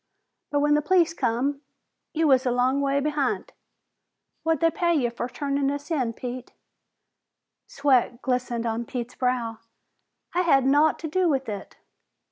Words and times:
But 0.49 0.61
when 0.61 0.73
the 0.73 0.81
police 0.81 1.13
come, 1.13 1.61
you 2.11 2.27
was 2.27 2.47
a 2.47 2.49
long 2.51 2.81
ways 2.81 3.03
behin't. 3.03 3.51
What'd 4.41 4.59
they 4.61 4.75
pay 4.75 4.95
you 4.95 5.11
fer 5.11 5.29
turnin' 5.29 5.69
us 5.69 5.91
in, 5.91 6.13
Pete?" 6.13 6.53
Sweat 7.67 8.19
glistened 8.23 8.65
on 8.65 8.85
Pete's 8.85 9.13
brow. 9.13 9.59
"I 10.33 10.41
had 10.41 10.65
naught 10.65 10.97
to 11.01 11.07
do 11.07 11.29
with 11.29 11.47
it!" 11.47 11.77